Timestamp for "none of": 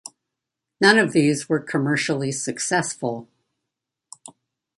0.81-1.11